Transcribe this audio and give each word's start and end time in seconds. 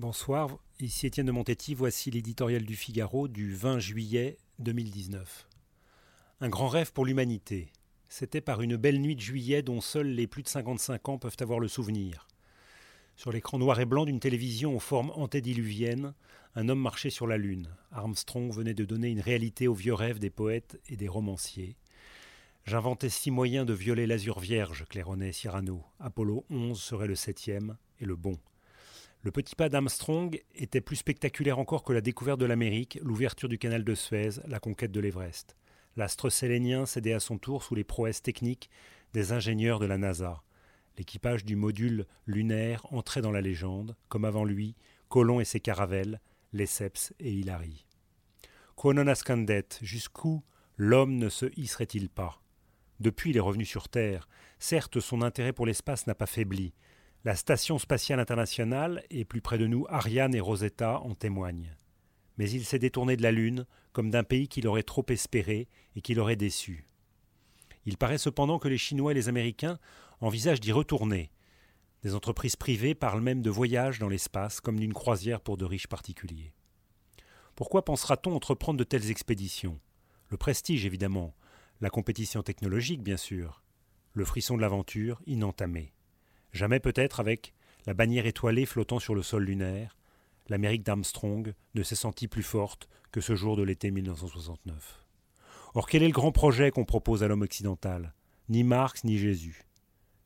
Bonsoir, 0.00 0.56
ici 0.80 1.06
Étienne 1.06 1.26
de 1.26 1.30
Montetti, 1.30 1.74
voici 1.74 2.10
l'éditorial 2.10 2.62
du 2.62 2.74
Figaro 2.74 3.28
du 3.28 3.54
20 3.54 3.80
juillet 3.80 4.38
2019. 4.58 5.46
Un 6.40 6.48
grand 6.48 6.68
rêve 6.68 6.94
pour 6.94 7.04
l'humanité. 7.04 7.70
C'était 8.08 8.40
par 8.40 8.62
une 8.62 8.78
belle 8.78 8.98
nuit 8.98 9.14
de 9.14 9.20
juillet 9.20 9.60
dont 9.60 9.82
seuls 9.82 10.06
les 10.06 10.26
plus 10.26 10.42
de 10.42 10.48
55 10.48 11.06
ans 11.10 11.18
peuvent 11.18 11.36
avoir 11.40 11.60
le 11.60 11.68
souvenir. 11.68 12.28
Sur 13.14 13.30
l'écran 13.30 13.58
noir 13.58 13.78
et 13.78 13.84
blanc 13.84 14.06
d'une 14.06 14.20
télévision 14.20 14.74
aux 14.74 14.80
formes 14.80 15.12
antédiluviennes, 15.16 16.14
un 16.54 16.70
homme 16.70 16.80
marchait 16.80 17.10
sur 17.10 17.26
la 17.26 17.36
Lune. 17.36 17.68
Armstrong 17.92 18.50
venait 18.54 18.72
de 18.72 18.86
donner 18.86 19.10
une 19.10 19.20
réalité 19.20 19.68
aux 19.68 19.74
vieux 19.74 19.92
rêves 19.92 20.18
des 20.18 20.30
poètes 20.30 20.80
et 20.88 20.96
des 20.96 21.08
romanciers. 21.08 21.76
J'inventais 22.64 23.10
six 23.10 23.30
moyens 23.30 23.66
de 23.66 23.74
violer 23.74 24.06
l'azur 24.06 24.40
vierge, 24.40 24.86
claironnait 24.88 25.32
Cyrano. 25.32 25.84
Apollo 25.98 26.46
11 26.48 26.80
serait 26.80 27.06
le 27.06 27.16
septième 27.16 27.76
et 28.00 28.06
le 28.06 28.16
bon. 28.16 28.38
Le 29.22 29.30
petit 29.30 29.54
pas 29.54 29.68
d'Armstrong 29.68 30.40
était 30.54 30.80
plus 30.80 30.96
spectaculaire 30.96 31.58
encore 31.58 31.82
que 31.82 31.92
la 31.92 32.00
découverte 32.00 32.40
de 32.40 32.46
l'Amérique, 32.46 32.98
l'ouverture 33.02 33.50
du 33.50 33.58
canal 33.58 33.84
de 33.84 33.94
Suez, 33.94 34.40
la 34.46 34.60
conquête 34.60 34.92
de 34.92 35.00
l'Everest. 35.00 35.56
L'astre 35.96 36.30
sélénien 36.30 36.86
cédait 36.86 37.12
à 37.12 37.20
son 37.20 37.36
tour 37.36 37.62
sous 37.62 37.74
les 37.74 37.84
prouesses 37.84 38.22
techniques 38.22 38.70
des 39.12 39.32
ingénieurs 39.32 39.78
de 39.78 39.84
la 39.84 39.98
NASA. 39.98 40.42
L'équipage 40.96 41.44
du 41.44 41.54
module 41.54 42.06
lunaire 42.26 42.86
entrait 42.94 43.20
dans 43.20 43.30
la 43.30 43.42
légende, 43.42 43.94
comme 44.08 44.24
avant 44.24 44.44
lui, 44.44 44.74
Colomb 45.10 45.40
et 45.40 45.44
ses 45.44 45.60
caravelles, 45.60 46.18
Lesseps 46.54 47.12
et 47.20 47.30
Hilary. 47.30 47.86
Quonon 48.74 49.06
ascendet, 49.06 49.68
jusqu'où 49.82 50.42
l'homme 50.78 51.16
ne 51.16 51.28
se 51.28 51.46
hisserait-il 51.58 52.08
pas? 52.08 52.40
Depuis, 53.00 53.30
il 53.30 53.36
est 53.36 53.40
revenu 53.40 53.66
sur 53.66 53.90
Terre. 53.90 54.28
Certes, 54.58 54.98
son 54.98 55.20
intérêt 55.20 55.52
pour 55.52 55.66
l'espace 55.66 56.06
n'a 56.06 56.14
pas 56.14 56.26
faibli, 56.26 56.72
la 57.24 57.36
Station 57.36 57.78
spatiale 57.78 58.18
internationale 58.18 59.04
et 59.10 59.26
plus 59.26 59.42
près 59.42 59.58
de 59.58 59.66
nous 59.66 59.84
Ariane 59.90 60.34
et 60.34 60.40
Rosetta 60.40 61.00
en 61.00 61.14
témoignent. 61.14 61.76
Mais 62.38 62.50
il 62.50 62.64
s'est 62.64 62.78
détourné 62.78 63.16
de 63.16 63.22
la 63.22 63.32
Lune 63.32 63.66
comme 63.92 64.10
d'un 64.10 64.24
pays 64.24 64.48
qu'il 64.48 64.66
aurait 64.66 64.82
trop 64.82 65.04
espéré 65.08 65.68
et 65.96 66.00
qu'il 66.00 66.18
aurait 66.18 66.36
déçu. 66.36 66.86
Il 67.84 67.98
paraît 67.98 68.16
cependant 68.16 68.58
que 68.58 68.68
les 68.68 68.78
Chinois 68.78 69.12
et 69.12 69.14
les 69.14 69.28
Américains 69.28 69.78
envisagent 70.20 70.60
d'y 70.60 70.72
retourner. 70.72 71.30
Des 72.02 72.14
entreprises 72.14 72.56
privées 72.56 72.94
parlent 72.94 73.20
même 73.20 73.42
de 73.42 73.50
voyage 73.50 73.98
dans 73.98 74.08
l'espace 74.08 74.60
comme 74.60 74.80
d'une 74.80 74.94
croisière 74.94 75.42
pour 75.42 75.58
de 75.58 75.66
riches 75.66 75.88
particuliers. 75.88 76.54
Pourquoi 77.54 77.84
pensera-t-on 77.84 78.34
entreprendre 78.34 78.78
de 78.78 78.84
telles 78.84 79.10
expéditions? 79.10 79.78
Le 80.28 80.38
prestige, 80.38 80.86
évidemment, 80.86 81.34
la 81.82 81.90
compétition 81.90 82.42
technologique, 82.42 83.02
bien 83.02 83.18
sûr, 83.18 83.62
le 84.14 84.24
frisson 84.24 84.56
de 84.56 84.62
l'aventure 84.62 85.20
inentamée. 85.26 85.92
Jamais 86.52 86.80
peut-être 86.80 87.20
avec 87.20 87.54
la 87.86 87.94
bannière 87.94 88.26
étoilée 88.26 88.66
flottant 88.66 88.98
sur 88.98 89.14
le 89.14 89.22
sol 89.22 89.44
lunaire, 89.44 89.96
l'Amérique 90.48 90.82
d'Armstrong 90.82 91.54
ne 91.74 91.82
s'est 91.82 91.94
sentie 91.94 92.28
plus 92.28 92.42
forte 92.42 92.88
que 93.12 93.20
ce 93.20 93.34
jour 93.34 93.56
de 93.56 93.62
l'été 93.62 93.90
1969. 93.90 95.06
Or, 95.74 95.88
quel 95.88 96.02
est 96.02 96.08
le 96.08 96.12
grand 96.12 96.32
projet 96.32 96.70
qu'on 96.70 96.84
propose 96.84 97.22
à 97.22 97.28
l'homme 97.28 97.42
occidental? 97.42 98.14
Ni 98.48 98.64
Marx 98.64 99.04
ni 99.04 99.16
Jésus. 99.16 99.64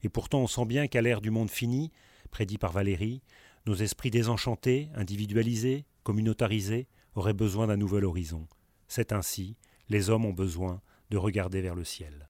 Et 0.02 0.08
pourtant, 0.08 0.40
on 0.40 0.46
sent 0.46 0.64
bien 0.64 0.86
qu'à 0.86 1.02
l'ère 1.02 1.20
du 1.20 1.30
monde 1.30 1.50
fini, 1.50 1.92
prédit 2.30 2.58
par 2.58 2.72
Valérie, 2.72 3.22
nos 3.66 3.74
esprits 3.74 4.10
désenchantés, 4.10 4.88
individualisés, 4.94 5.84
communautarisés, 6.02 6.88
auraient 7.14 7.34
besoin 7.34 7.66
d'un 7.66 7.76
nouvel 7.76 8.04
horizon. 8.04 8.46
C'est 8.88 9.12
ainsi, 9.12 9.56
les 9.88 10.10
hommes 10.10 10.24
ont 10.24 10.32
besoin 10.32 10.80
de 11.10 11.16
regarder 11.16 11.60
vers 11.60 11.74
le 11.74 11.84
ciel. 11.84 12.28